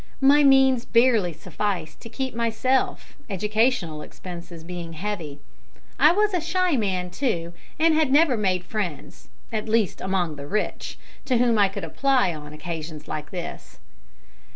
[0.19, 5.39] My means barely sufficed to keep myself, educational expenses being heavy.
[5.99, 10.47] I was a shy man, too, and had never made friends at least among the
[10.47, 13.77] rich to whom I could apply on occasions like this.